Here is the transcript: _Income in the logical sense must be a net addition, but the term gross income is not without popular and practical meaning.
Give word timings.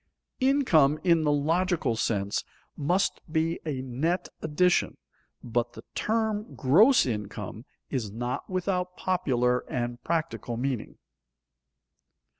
_Income 0.41 0.97
in 1.03 1.25
the 1.25 1.31
logical 1.31 1.95
sense 1.95 2.43
must 2.75 3.21
be 3.31 3.59
a 3.67 3.83
net 3.83 4.29
addition, 4.41 4.97
but 5.43 5.73
the 5.73 5.83
term 5.93 6.55
gross 6.55 7.05
income 7.05 7.65
is 7.91 8.09
not 8.11 8.49
without 8.49 8.97
popular 8.97 9.59
and 9.69 10.03
practical 10.03 10.57
meaning. 10.57 10.97